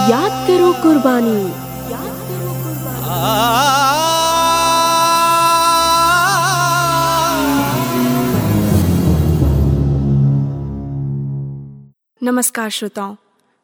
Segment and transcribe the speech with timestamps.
[0.00, 1.40] याद करो कुर्बानी।
[1.90, 2.52] याद करो
[12.20, 13.14] नमस्कार श्रोताओं,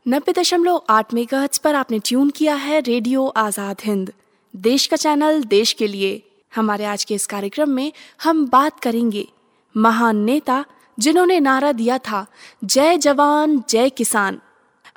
[0.07, 4.13] नब्बे दशमलव आठ मेगा पर आपने ट्यून किया है रेडियो आज़ाद हिंद।
[4.55, 6.23] देश का चैनल, देश के लिए।
[6.53, 7.93] हमारे आज के इस कार्यक्रम में
[8.25, 9.27] हम बात करेंगे
[9.75, 10.65] महान नेता
[10.99, 12.27] जिन्होंने नारा दिया था,
[12.65, 14.41] जय जवान, जय किसान।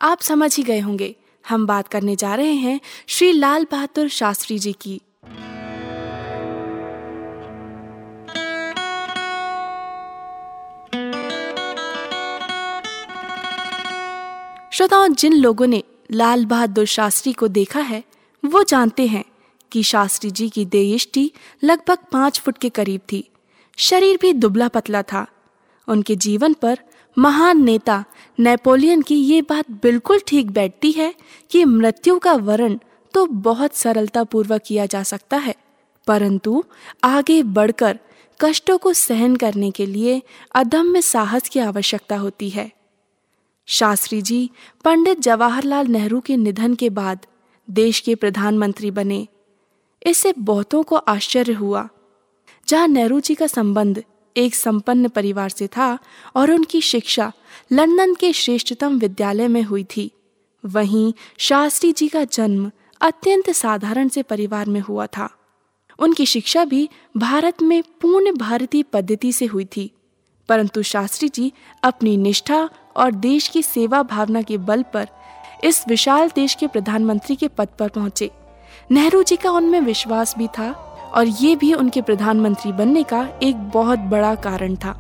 [0.01, 1.15] आप समझ ही गए होंगे
[1.49, 5.01] हम बात करने जा रहे हैं श्री लाल बहादुर शास्त्री जी की।
[14.73, 18.03] श्रोताओं, जिन लोगों ने लाल बहादुर शास्त्री को देखा है,
[18.45, 19.25] वो जानते हैं
[19.71, 21.31] कि शास्त्री जी की देयष्टि
[21.63, 23.29] लगभग पाँच फुट के करीब थी।
[23.77, 25.27] शरीर भी दुबला पतला था।
[25.87, 26.79] उनके जीवन पर
[27.19, 28.05] महान नेता
[28.39, 31.15] नेपोलियन की ये बात बिल्कुल ठीक बैठती है
[31.49, 32.77] कि मृत्यु का वर्ण
[33.13, 35.55] तो बहुत सरलता पूर्वक किया जा सकता है।
[36.07, 36.63] परंतु
[37.03, 37.99] आगे बढ़कर
[38.39, 40.21] कष्टों को सहन करने के लिए
[40.55, 42.71] अदम्य साहस की आवश्यकता होती है।
[43.67, 44.49] शास्त्री जी
[44.83, 47.25] पंडित जवाहरलाल नेहरू के निधन के बाद
[47.69, 49.27] देश के प्रधानमंत्री बने।
[50.05, 51.89] इससे बहुतों को आश्चर्य हुआ।
[52.67, 54.03] जहाँ नेहरू जी का संबंध
[54.39, 55.99] एक संपन्न परिवार से था
[56.35, 57.31] और उनकी शिक्षा
[57.71, 60.11] लंदन के श्रेष्ठतम विद्यालय में हुई थी।
[60.65, 65.29] वहीं शास्त्री जी का जन्म अत्यंत साधारण से परिवार में हुआ था।
[65.99, 69.91] उनकी शिक्षा भी भारत में पूर्ण भारतीय पद्धति से हुई थी।
[70.49, 71.51] परंतु शास्त्री जी
[71.83, 75.07] अपनी निष्ठा और देश की सेवा भावना के बल पर
[75.63, 78.31] इस विशाल देश के प्रधानमंत्री के पद पर पहुँचे।
[78.91, 80.85] नेहरू जी का उनमें विश्वास भी था।
[81.15, 84.95] और ये भी उनके प्रधानमंत्री बनने का एक बहुत बड़ा कारण था।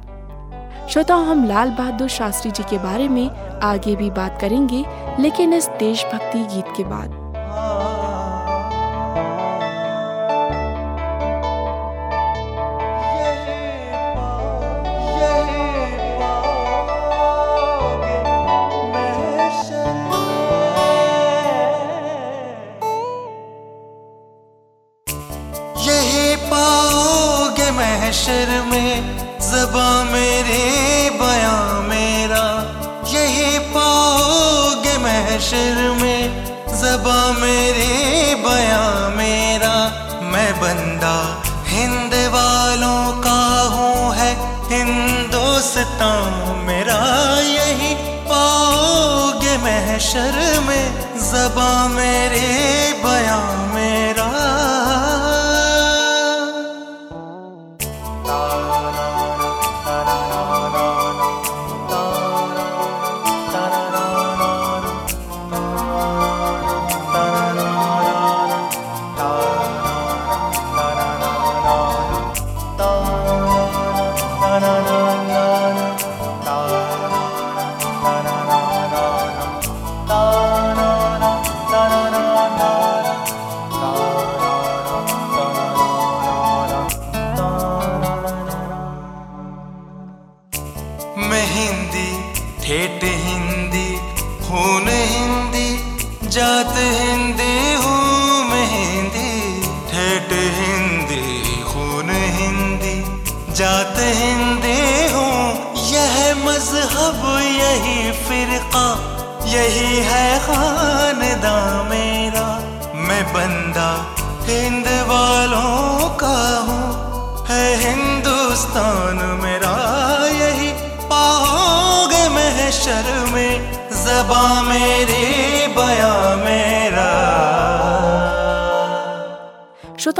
[0.89, 3.29] श्रोताओं, हम लाल बहादुर शास्त्री जी के बारे में
[3.59, 4.85] आगे भी बात करेंगे,
[5.19, 7.19] लेकिन इस देशभक्ति गीत के बाद।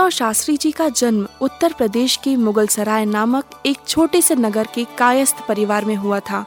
[0.10, 4.68] श्रोताओं शास्त्री जी का जन्म उत्तर प्रदेश के मुगल सराय नामक एक छोटे से नगर
[4.76, 6.46] के कायस्थ परिवार में हुआ था।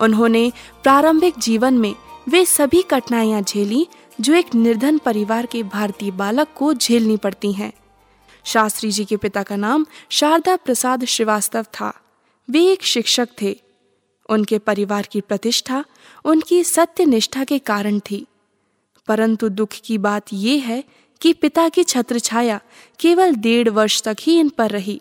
[0.00, 0.52] उन्होंने
[0.82, 1.94] प्रारंभिक जीवन में
[2.28, 3.86] वे सभी कठिनाइयाँ झेली,
[4.20, 7.72] जो एक निर्धन परिवार के भारतीय बालक को झेलनी पड़ती हैं।
[8.44, 12.00] शास्त्री जी के पिता का नाम शारदा प्रसाद श्रीवास्तव था।
[12.50, 13.60] वे एक शिक्षक थे।
[14.28, 15.84] उनके परिवार की प्रतिष्ठा
[16.24, 18.26] उनकी सत्य निष्ठा के कारण थी।
[19.08, 20.84] परंतु दुख की बात यह है
[21.20, 22.60] कि पिता की छत्र छाया
[23.00, 25.00] केवल डेढ़ वर्ष तक ही इन पर रही।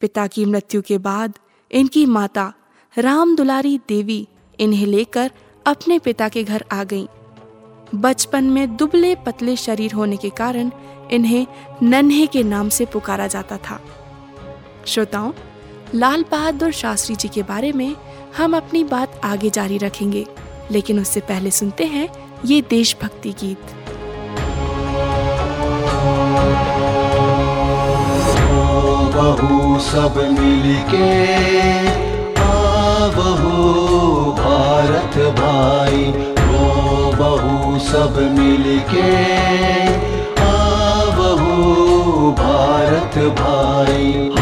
[0.00, 1.38] पिता की मृत्यु के बाद
[1.70, 2.52] इनकी माता,
[2.98, 4.28] राम दुलारी देवी,
[4.60, 5.30] इन्हें लेकर
[5.66, 7.06] अपने पिता के घर आ गईं।
[7.94, 10.70] बचपन में दुबले पतले शरीर होने के कारण
[11.10, 11.46] इन्हें
[11.82, 13.80] नन्हे के नाम से पुकारा जाता था।
[14.86, 15.32] श्रोताओं,
[15.94, 17.96] लाल बहादुर शास्त्री जी के बारे में
[18.36, 20.26] हम अपनी बात आगे जारी रखेंगे,
[20.70, 22.08] लेकिन उससे पहले सुनते हैं
[22.44, 23.81] ये देशभक्ति गीत।
[29.32, 31.06] बहू सब मिलके
[33.16, 36.04] बहू भारत भाई
[36.56, 39.08] ओ बहू सब मिलके
[41.18, 44.41] बहू भारत भाई।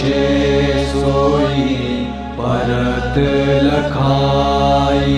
[0.00, 1.74] पीछे सोई
[2.36, 3.16] परत
[3.64, 5.16] लखाई।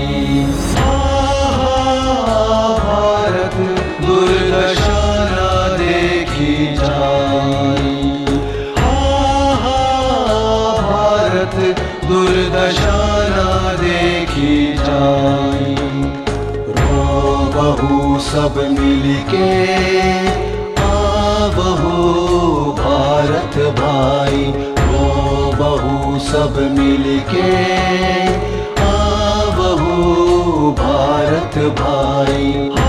[2.79, 3.55] भारत
[4.07, 5.05] दुर्दशा
[5.77, 8.01] देखी जाई।
[10.81, 11.57] भारत
[13.85, 15.77] देखी जाई।
[18.25, 20.22] सब मिलके
[26.43, 27.43] सब मिलके
[28.83, 28.95] आ
[29.59, 32.82] बहू भारत भाई।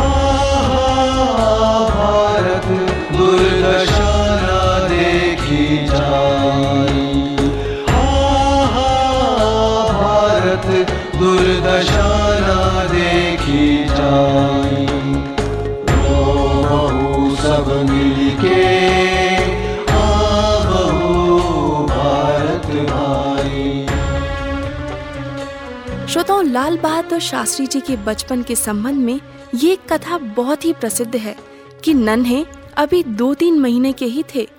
[26.53, 29.19] लाल बहादुर शास्त्री जी के बचपन के संबंध में
[29.55, 31.35] ये कथा बहुत ही प्रसिद्ध है
[31.83, 32.45] कि नन्हे
[32.77, 34.49] अभी दो तीन महीने के ही थे।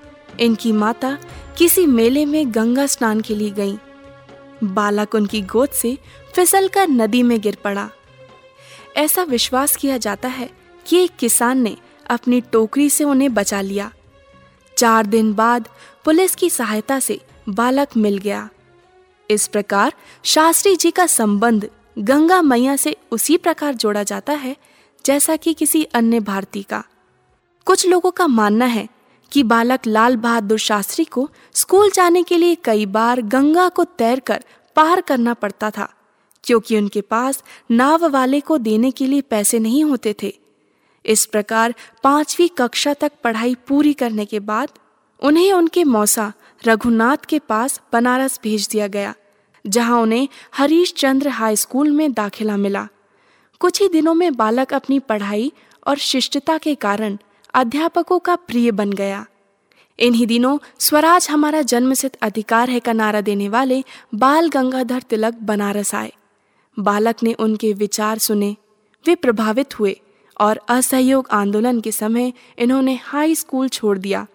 [0.41, 1.19] इनकी माता
[1.59, 3.77] किसी मेले में गंगा स्नान के लिए गईं।
[4.65, 5.99] बालक उनकी गोद से
[6.35, 7.91] फिसलकर नदी में गिर पड़ा।
[8.97, 10.51] ऐसा विश्वास किया जाता है
[10.87, 11.77] कि एक किसान ने
[12.11, 13.93] अपनी टोकरी से उन्हें बचा लिया।
[14.77, 15.69] चार दिन बाद
[16.05, 18.49] पुलिस की सहायता से बालक मिल गया।
[19.31, 19.93] इस प्रकार
[20.25, 24.57] शास्त्री जी का संबंध गंगा मैया से उसी प्रकार जोड़ा जाता है,
[25.05, 26.83] जैसा कि किसी अन्य भारती का।
[27.67, 28.89] कुछ लोगों का मानना है
[29.33, 34.45] कि बालक लाल बहादुर शास्त्री को स्कूल जाने के लिए कई बार गंगा को तैरकर
[34.77, 35.89] पार करना पड़ता था,
[36.45, 40.33] क्योंकि उनके पास नाव वाले को देने के लिए पैसे नहीं होते थे।
[41.05, 44.69] इस प्रकार पांचवी कक्षा तक पढ़ाई पूरी करने के बाद
[45.23, 46.33] उन्हें उनके मौसा
[46.63, 49.15] रघुनाथ के पास बनारस भेज दिया गया।
[49.65, 52.89] जहाँ उन्हें हरीश चंद्र हाई स्कूल में दाखिला मिला।
[53.61, 55.53] कुछ ही दिनों में बालक अपनी पढ़ाई
[55.87, 57.19] और शिष्टता के कारण
[57.55, 59.25] अध्यापकों का प्रिय बन गया।
[59.99, 63.83] इन्हीं दिनों स्वराज हमारा जन्मसिद्ध अधिकार है का नारा देने वाले
[64.15, 66.13] बाल गंगाधर तिलक बनारस आए।
[66.79, 68.57] बालक ने उनके विचार सुने,
[69.05, 70.01] वे प्रभावित हुए
[70.41, 74.27] और असहयोग आंदोलन के समय इन्होंने हाई स्कूल छोड़ दिया,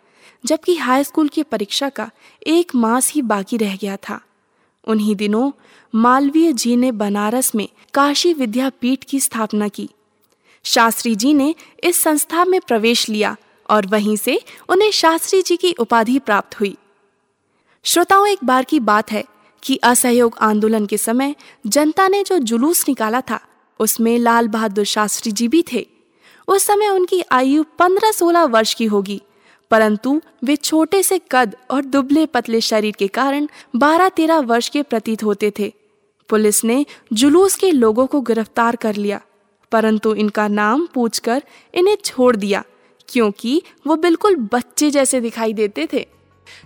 [0.45, 2.09] जबकि हाई स्कूल की परीक्षा का
[2.47, 4.21] एक मास ही बाकी रह गया था।
[4.87, 5.51] उन्हीं दिनों
[5.95, 9.89] मालवीय जी ने बनारस में काशी विद्यापीठ की स्थापना की।
[10.63, 13.37] शास्त्री जी ने इस संस्था में प्रवेश लिया
[13.69, 16.77] और वहीं से उन्हें शास्त्री जी की उपाधि प्राप्त हुई।
[17.83, 19.23] श्रोताओं, एक बार की बात है
[19.63, 21.35] कि असहयोग आंदोलन के समय
[21.67, 23.39] जनता ने जो जुलूस निकाला था,
[23.79, 25.87] उसमें लाल बहादुर शास्त्री जी भी थे।
[26.47, 29.21] उस समय उनकी आयु 15-16 वर्ष की होगी।
[29.71, 35.23] परंतु वे छोटे से कद और दुबले पतले शरीर के कारण 12-13 वर्ष के प्रतीत
[35.23, 35.71] होते थे।
[36.29, 39.21] पुलिस ने जुलूस के लोगों को गिरफ़्तार कर लिया,
[39.71, 42.63] परंतु इनका नाम पूछकर इन्हें छोड़ दिया,
[43.09, 46.05] क्योंकि वो बिल्कुल बच्चे जैसे दिखाई देते थे।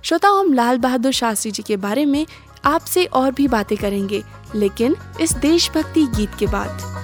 [0.04, 2.26] श्रोता हम लाल बहादुर शास्त्री जी के बारे में
[2.66, 4.24] आपसे और भी बातें करेंगे,
[4.56, 7.03] लेकिन इस देशभक्ति गीत के बाद।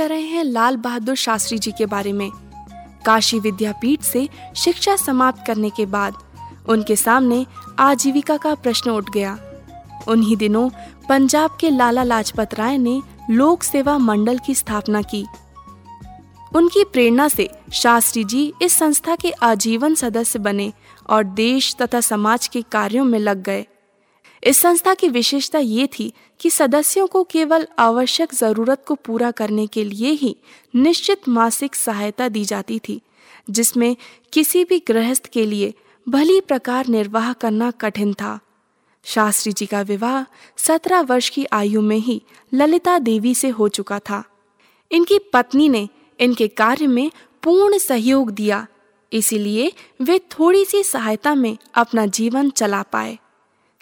[0.00, 2.30] कर रहे हैं लाल बहादुर शास्त्री जी के बारे में।
[3.06, 6.14] काशी विद्यापीठ से शिक्षा समाप्त करने के बाद
[6.68, 7.46] उनके सामने
[7.78, 9.38] आजीविका का प्रश्न उठ गया।
[10.08, 10.70] उन्हीं दिनों
[11.08, 15.26] पंजाब के लाला लाजपत राय ने लोक सेवा मंडल की स्थापना की।
[16.54, 20.72] उनकी प्रेरणा से शास्त्री जी इस संस्था के आजीवन सदस्य बने
[21.10, 23.66] और देश तथा समाज के कार्यों में लग गए।
[24.42, 29.66] इस संस्था की विशेषता ये थी कि सदस्यों को केवल आवश्यक ज़रूरत को पूरा करने
[29.66, 30.36] के लिए ही
[30.74, 33.00] निश्चित मासिक सहायता दी जाती थी,
[33.50, 33.96] जिसमें
[34.32, 35.74] किसी भी गृहस्थ के लिए
[36.06, 38.38] भली प्रकार निर्वाह करना कठिन था।
[39.04, 40.24] शास्त्री जी का विवाह
[40.56, 42.20] सत्रह वर्ष की आयु में ही
[42.54, 44.22] ललिता देवी से हो चुका था।
[44.90, 45.88] इनकी पत्नी ने
[46.20, 47.10] इनके कार्य में
[47.42, 48.66] पूर्ण सहयोग दिया,
[49.12, 53.18] इसीलिए वे थोड़ी सी सहायता में अपना जीवन चला पाए।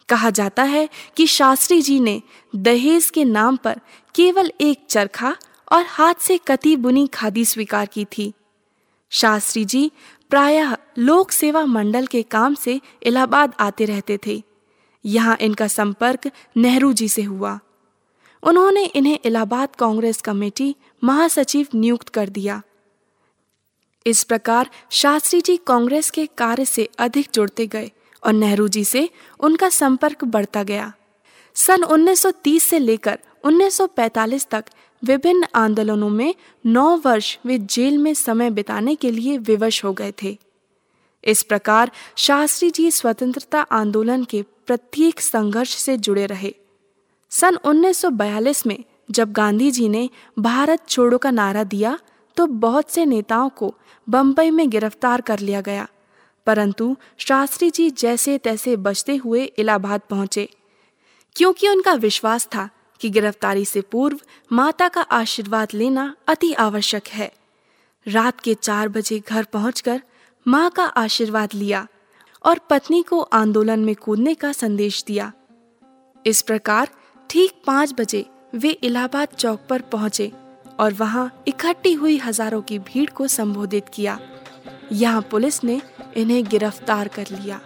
[0.09, 2.23] कहा जाता है कि शास्त्री जी ने
[2.57, 3.81] दहेज के नाम पर
[4.15, 5.37] केवल एक चरखा
[5.73, 8.33] और हाथ से कती बुनी खादी स्वीकार की थी।
[9.11, 9.91] शास्त्री जी
[10.31, 14.43] प्रायः लोक सेवा मंडल के काम से इलाहाबाद आते रहते थे।
[15.05, 17.59] यहाँ इनका संपर्क नेहरू जी से हुआ।
[18.43, 22.62] उन्होंने इन्हें इलाहाबाद कांग्रेस कमेटी महासचिव नियुक्त कर दिया।
[24.07, 27.91] इस प्रकार शास्त्री जी कांग्रेस के कार्य से अधिक जुड़ते गए।
[28.23, 29.09] और नेहरू जी से
[29.41, 30.93] उनका संपर्क बढ़ता गया।
[31.57, 34.65] सन 1930 से लेकर 1945 तक
[35.03, 36.35] विभिन्न आंदोलनों में
[36.65, 40.37] नौ वर्ष वे जेल में समय बिताने के लिए विवश हो गए थे।
[41.25, 46.55] इस प्रकार शास्त्री जी स्वतंत्रता आंदोलन के प्रत्येक संघर्ष से जुड़े रहे।
[47.31, 50.09] सन 1942 में जब गांधी जी ने
[50.39, 51.99] भारत छोड़ो का नारा दिया
[52.37, 53.75] तो बहुत से नेताओं को
[54.09, 55.89] बंबई में गिरफ़्तार कर लिया गया।
[56.49, 60.49] परंतु शास्त्री जी जैसे तैसे बचते हुए इलाहाबाद पहुँचे।
[61.37, 62.69] क्योंकि उनका विश्वास था
[63.00, 67.31] कि गिरफ्तारी से पूर्व माता का आशीर्वाद लेना अति आवश्यक है।
[68.07, 70.00] रात के चार बजे घर पहुंचकर
[70.47, 71.87] माँ का आशीर्वाद लिया
[72.45, 75.33] और पत्नी को आंदोलन में कूदने का संदेश दिया।
[76.25, 76.88] इस प्रकार
[77.31, 78.25] ठीक पाँच बजे
[78.55, 80.33] वे इलाहाबाद चौक पर पहुँचे
[80.81, 84.19] और वहाँ इकट्ठी हुई हज़ारों की भीड़ को संबोधित किया।
[84.93, 85.81] यहाँ पुलिस ने
[86.17, 87.61] इन्हें गिरफ़्तार कर लिया।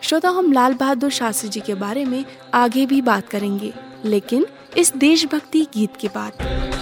[0.00, 3.72] श्रोता हम लाल बहादुर शास्त्री जी के बारे में आगे भी बात करेंगे,
[4.04, 4.46] लेकिन
[4.76, 6.77] इस देशभक्ति गीत के बाद।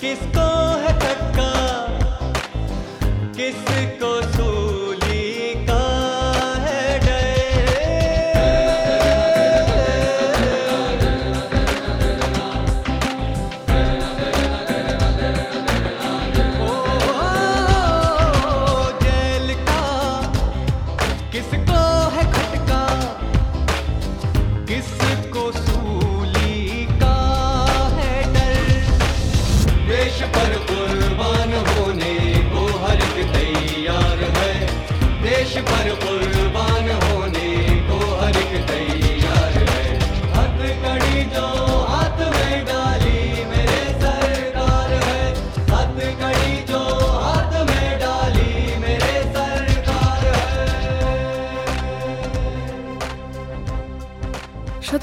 [0.00, 0.65] किसको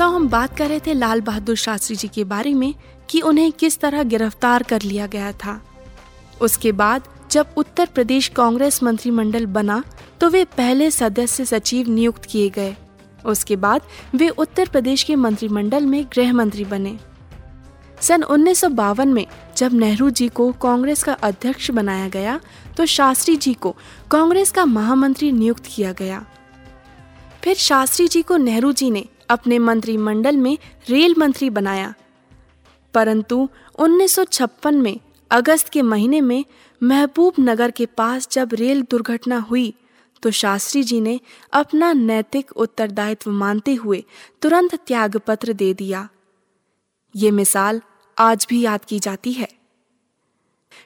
[0.04, 2.74] श्रोता हम बात कर रहे थे लाल बहादुर शास्त्री जी के बारे में
[3.10, 5.60] कि उन्हें किस तरह गिरफ़्तार कर लिया गया था।
[6.40, 9.82] उसके बाद जब उत्तर प्रदेश कांग्रेस मंत्रिमंडल बना
[10.20, 12.74] तो वे पहले सदस्य सचिव नियुक्त किए गए।
[13.24, 13.82] उसके बाद
[14.14, 16.96] वे उत्तर प्रदेश के मंत्रिमंडल में गृह मंत्री बने।
[18.00, 22.38] सन उन्नीस सौ बावन में जब नेहरू जी को कांग्रेस का अध्यक्ष बनाया गया
[22.76, 23.74] तो शास्त्री जी को
[24.10, 26.24] कांग्रेस का महामंत्री नियुक्त किया गया।
[27.42, 30.58] फिर शास्त्री जी को नेहरू जी ने अपने मंत्रिमंडल में
[30.88, 31.94] रेल मंत्री बनाया।
[32.94, 36.44] परंतु 1956 में, अगस्त के महीने में
[36.82, 39.74] महबूब नगर के पास जब रेल दुर्घटना हुई
[40.22, 41.20] तो शास्त्री जी ने
[41.52, 44.04] अपना नैतिक उत्तरदायित्व मानते हुए
[44.42, 46.08] तुरंत त्यागपत्र दे दिया।
[47.16, 47.82] ये मिसाल
[48.18, 49.48] आज भी याद की जाती है।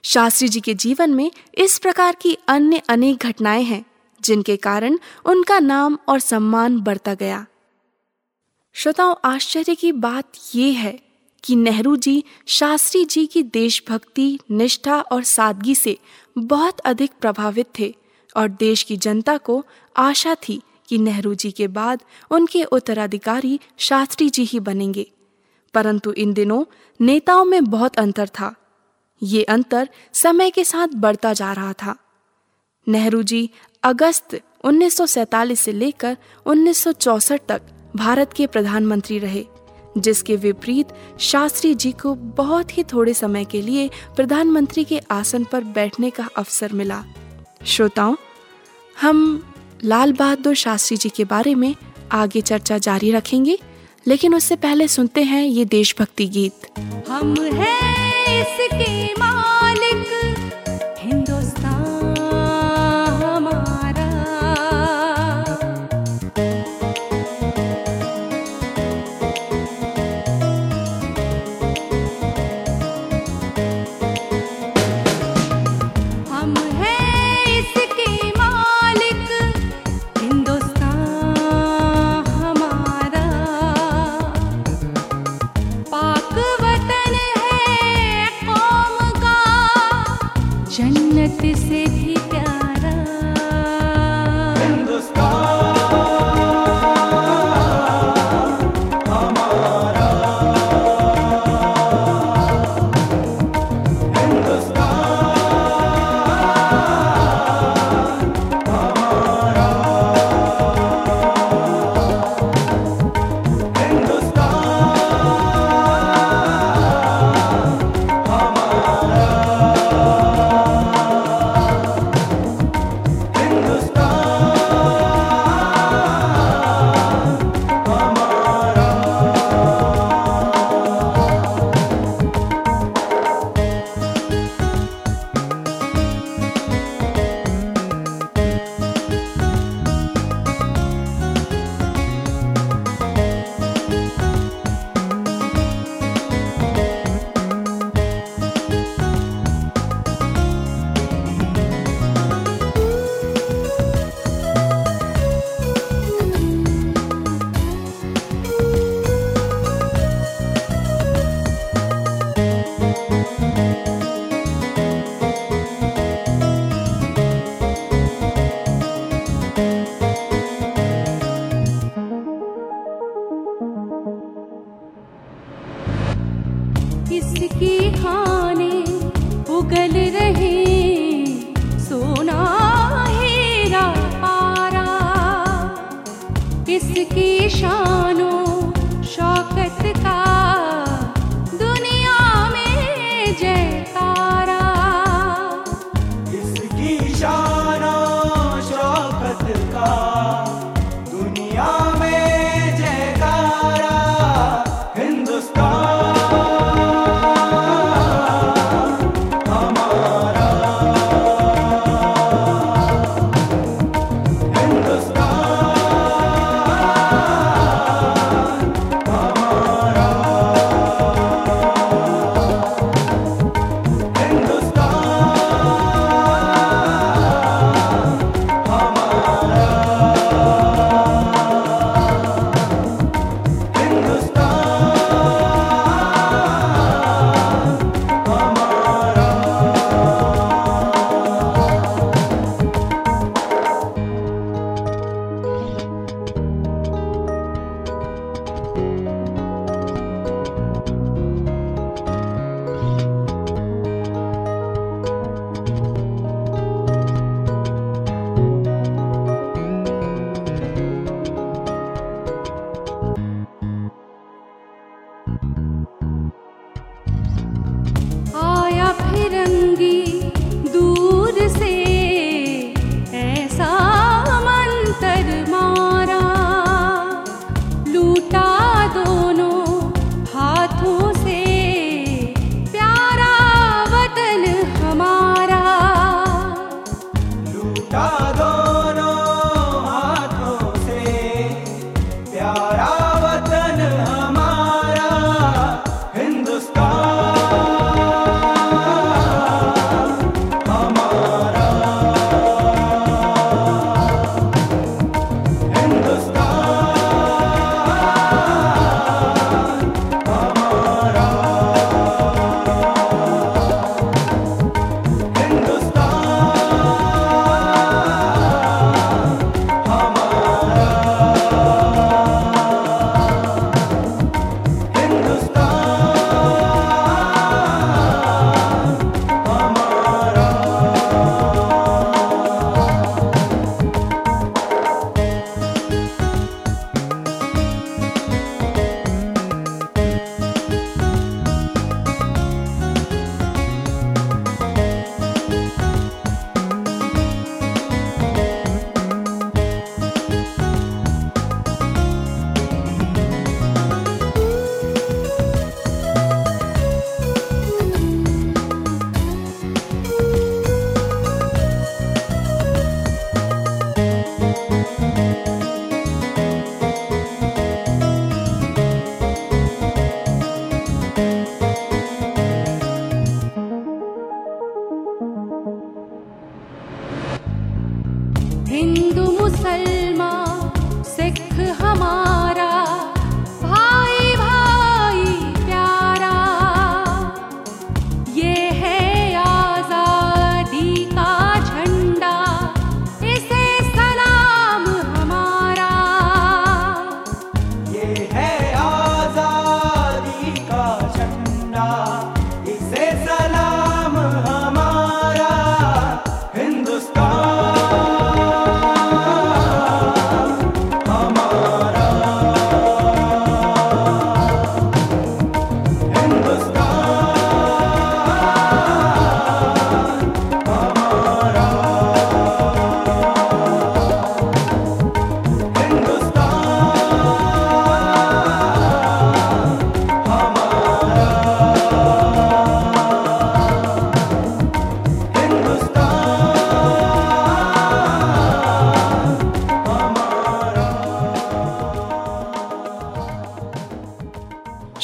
[0.03, 3.85] शास्त्री जी के जीवन में इस प्रकार की अन्य अनेक घटनाएँ हैं,
[4.20, 7.46] जिनके कारण उनका नाम और सम्मान बढ़ता गया।
[8.80, 11.00] श्रोताओं, आश्चर्य की बात यह है
[11.44, 15.98] कि नेहरू जी शास्त्री जी की देशभक्ति, निष्ठा और सादगी से
[16.38, 17.94] बहुत अधिक प्रभावित थे
[18.36, 24.30] और देश की जनता को आशा थी कि नेहरू जी के बाद उनके उत्तराधिकारी शास्त्री
[24.30, 25.12] जी ही बनेंगे।
[25.74, 26.64] परंतु इन दिनों
[27.00, 28.54] नेताओं में बहुत अंतर था।
[29.22, 31.96] ये अंतर समय के साथ बढ़ता जा रहा था।
[32.88, 33.50] नेहरू जी
[33.82, 37.62] अगस्त 1947 से लेकर 1964 तक
[37.98, 39.44] भारत के प्रधानमंत्री रहे,
[39.98, 40.88] जिसके विपरीत
[41.20, 46.28] शास्त्री जी को बहुत ही थोड़े समय के लिए प्रधानमंत्री के आसन पर बैठने का
[46.37, 47.04] अवसर मिला।
[47.66, 48.16] श्रोताओं,
[48.96, 49.52] हम
[49.84, 51.74] लाल बहादुर शास्त्री जी के बारे में
[52.12, 53.58] आगे चर्चा जारी रखेंगे,
[54.06, 56.66] लेकिन उससे पहले सुनते हैं ये देशभक्ति गीत।
[57.08, 59.57] हम हैं इसके मालिक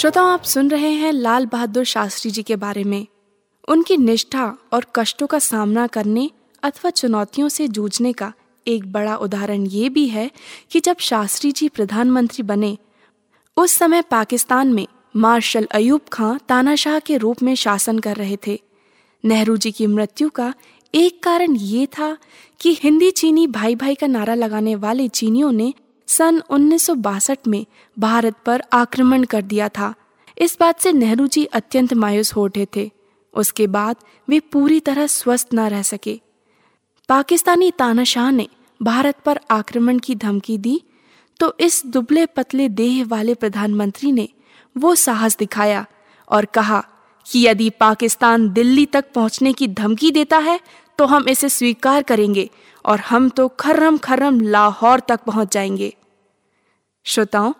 [0.04, 3.06] श्रोताओं, आप सुन रहे हैं लाल बहादुर शास्त्री जी के बारे में।
[3.68, 6.30] उनकी निष्ठा और कष्टों का सामना करने
[6.62, 8.32] अथवा चुनौतियों से जूझने का
[8.68, 10.30] एक बड़ा उदाहरण ये भी है
[10.70, 12.78] कि जब शास्त्री जी प्रधानमंत्री बने,
[13.56, 14.86] उस समय पाकिस्तान में
[15.16, 18.60] मार्शल अयूब खां तानाशाह के रूप में शासन कर रहे थे।
[19.24, 20.54] नेहरू जी की मृत्यु का
[20.94, 22.16] एक कारण ये था
[22.60, 25.74] कि हिंदी चीनी भाई भाई का नारा लगाने वाले चीनियों ने
[26.08, 27.64] सन 1962 में
[27.98, 29.94] भारत पर आक्रमण कर दिया था।
[30.38, 32.90] इस बात से नेहरू जी अत्यंत मायूस हो उठे थे।
[33.34, 33.96] उसके बाद
[34.28, 36.20] वे पूरी तरह स्वस्थ न रह सके।
[37.08, 38.48] पाकिस्तानी तानाशाह ने
[38.82, 40.80] भारत पर आक्रमण की धमकी दी
[41.40, 44.28] तो इस दुबले पतले देह वाले प्रधानमंत्री ने
[44.76, 45.86] वो साहस दिखाया
[46.28, 46.84] और कहा
[47.26, 50.60] कि यदि पाकिस्तान दिल्ली तक पहुँचने की धमकी देता है
[50.98, 52.50] तो हम इसे स्वीकार करेंगे
[52.84, 55.94] और हम तो खर्रम खर्रम लाहौर तक पहुँच जाएँगे।
[57.04, 57.52] श्रोताओं,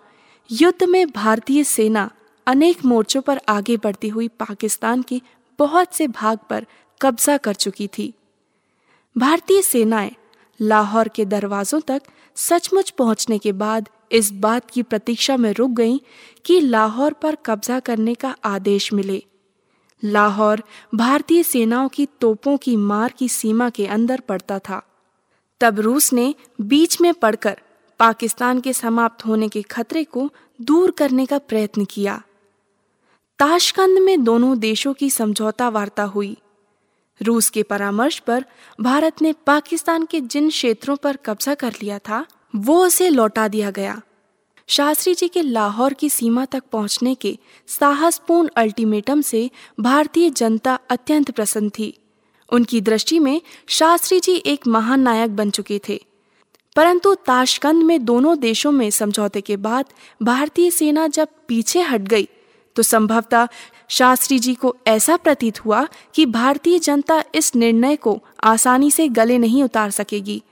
[0.51, 2.09] युद्ध में भारतीय सेना
[2.47, 5.21] अनेक मोर्चों पर आगे बढ़ती हुई पाकिस्तान के
[5.59, 6.65] बहुत से भाग पर
[7.01, 8.13] कब्जा कर चुकी थी।
[9.17, 10.11] भारतीय सेनाएँ
[10.61, 12.01] लाहौर के दरवाजों तक
[12.35, 15.97] सचमुच पहुँचने के बाद इस बात की प्रतीक्षा में रुक गईं
[16.45, 19.23] कि लाहौर पर कब्जा करने का आदेश मिले।
[20.05, 20.63] लाहौर
[20.95, 24.87] भारतीय सेनाओं की तोपों की मार की सीमा के अंदर पड़ता था।
[25.61, 27.59] तब रूस ने बीच में पड़कर
[27.99, 32.21] पाकिस्तान के समाप्त होने के खतरे को दूर करने का प्रयत्न किया।
[33.39, 36.37] ताशकंद में दोनों देशों की समझौता वार्ता हुई।
[37.21, 38.45] रूस के परामर्श पर
[38.81, 43.71] भारत ने पाकिस्तान के जिन क्षेत्रों पर कब्जा कर लिया था, वो उसे लौटा दिया
[43.71, 44.01] गया।
[44.67, 49.49] शास्त्री जी के लाहौर की सीमा तक पहुँचने के साहसपूर्ण अल्टीमेटम से
[49.79, 51.93] भारतीय जनता अत्यंत प्रसन्न थी।
[52.53, 56.05] उनकी दृष्टि में शास्त्री जी एक महान नायक बन चुके थे।
[56.75, 59.85] परंतु ताशकंद में दोनों देशों में समझौते के बाद
[60.23, 62.27] भारतीय सेना जब पीछे हट गई
[62.75, 63.47] तो संभवतः
[63.89, 69.37] शास्त्री जी को ऐसा प्रतीत हुआ कि भारतीय जनता इस निर्णय को आसानी से गले
[69.37, 70.43] नहीं उतार सकेगी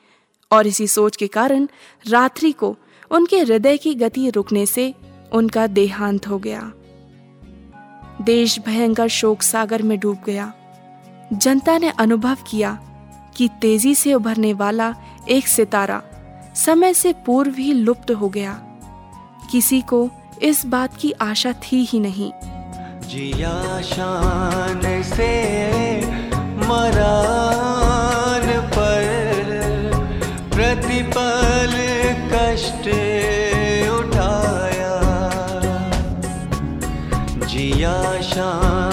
[0.51, 1.67] और इसी सोच के कारण
[2.07, 2.75] रात्रि को
[3.13, 4.93] उनके हृदय की गति रुकने से
[5.31, 6.71] उनका देहांत हो गया।
[8.21, 10.53] देश भयंकर शोक सागर में डूब गया।
[11.33, 12.79] जनता ने अनुभव किया
[13.37, 14.95] कि तेज़ी से उभरने वाला
[15.29, 16.01] एक सितारा
[16.55, 18.53] समय से पूर्व ही लुप्त हो गया।
[19.51, 20.09] किसी को
[20.41, 22.31] इस बात की आशा थी ही नहीं।
[23.07, 25.31] जिया शान से
[26.41, 27.72] मरान
[37.83, 38.92] आशा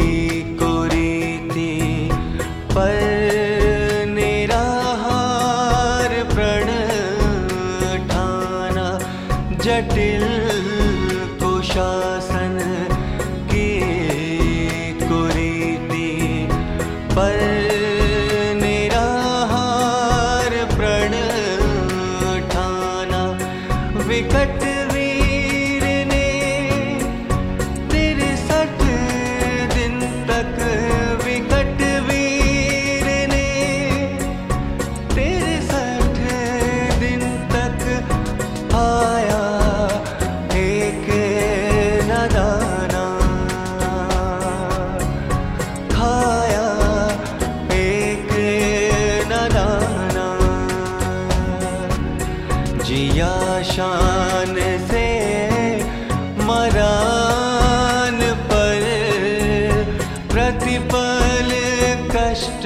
[62.31, 62.65] कष्ट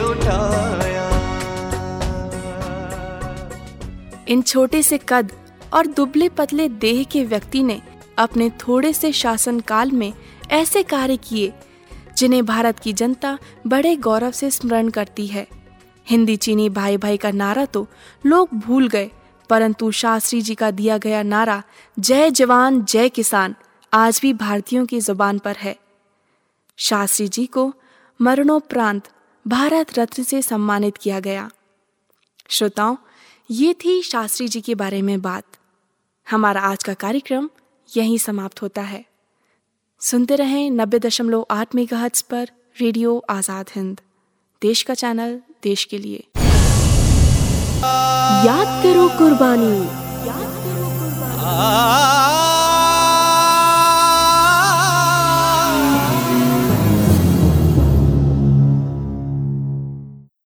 [0.00, 1.06] उठाया।
[4.28, 5.32] इन छोटे से कद
[5.74, 7.80] और दुबले पतले देह के व्यक्ति ने
[8.18, 10.12] अपने थोड़े से शासन काल में
[10.50, 11.52] ऐसे कार्य किए,
[12.16, 15.46] जिन्हें भारत की जनता बड़े गौरव से स्मरण करती है।
[16.06, 17.86] हिंदी चीनी भाई भाई का नारा तो
[18.26, 19.10] लोग भूल गए,
[19.50, 21.62] परंतु शास्त्री जी का दिया गया नारा,
[21.98, 23.54] जय जवान, जय किसान,
[23.92, 25.76] आज भी भारतीयों की ज़ुबान पर है।
[26.78, 27.72] शास्त्री जी को
[28.22, 29.00] मरणोपरांत
[29.48, 31.50] भारत रत्न से सम्मानित किया गया।
[32.48, 32.96] श्रोताओं,
[33.50, 35.44] ये थी शास्त्री जी के बारे में बात।
[36.30, 37.48] हमारा आज का कार्यक्रम
[37.96, 39.04] यहीं समाप्त होता है।
[40.00, 42.48] सुनते रहें नब्बे दशमलव आठ मेगा पर
[42.80, 44.00] रेडियो आज़ाद हिंद।
[44.62, 46.24] देश का चैनल, देश के लिए।
[48.46, 49.76] याद करो कुर्बानी।
[50.28, 52.51] याद करो कुर्बानी।